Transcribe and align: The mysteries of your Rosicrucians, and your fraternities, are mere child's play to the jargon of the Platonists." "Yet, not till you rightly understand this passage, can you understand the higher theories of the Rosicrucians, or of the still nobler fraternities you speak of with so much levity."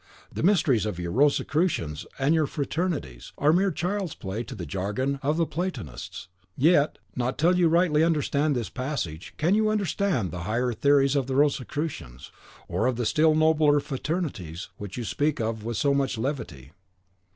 The 0.33 0.41
mysteries 0.41 0.87
of 0.87 0.97
your 0.97 1.11
Rosicrucians, 1.11 2.07
and 2.17 2.33
your 2.33 2.47
fraternities, 2.47 3.33
are 3.37 3.53
mere 3.53 3.69
child's 3.69 4.15
play 4.15 4.41
to 4.45 4.55
the 4.55 4.65
jargon 4.65 5.19
of 5.21 5.37
the 5.37 5.45
Platonists." 5.45 6.27
"Yet, 6.57 6.97
not 7.15 7.37
till 7.37 7.55
you 7.55 7.69
rightly 7.69 8.03
understand 8.03 8.55
this 8.55 8.67
passage, 8.71 9.35
can 9.37 9.53
you 9.53 9.69
understand 9.69 10.31
the 10.31 10.39
higher 10.49 10.73
theories 10.73 11.15
of 11.15 11.27
the 11.27 11.35
Rosicrucians, 11.35 12.31
or 12.67 12.87
of 12.87 12.95
the 12.95 13.05
still 13.05 13.35
nobler 13.35 13.79
fraternities 13.79 14.69
you 14.79 15.03
speak 15.03 15.39
of 15.39 15.63
with 15.63 15.77
so 15.77 15.93
much 15.93 16.17
levity." 16.17 16.71